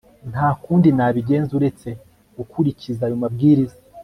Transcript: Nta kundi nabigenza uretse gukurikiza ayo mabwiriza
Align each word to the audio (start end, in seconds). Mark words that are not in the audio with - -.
Nta 0.31 0.47
kundi 0.63 0.87
nabigenza 0.97 1.51
uretse 1.59 1.89
gukurikiza 2.37 3.01
ayo 3.07 3.15
mabwiriza 3.23 3.77